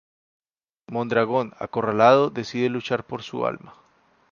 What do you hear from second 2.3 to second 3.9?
decide luchar por su alma.